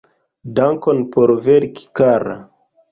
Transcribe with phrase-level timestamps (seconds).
[0.59, 2.41] Dankon por verki, kara!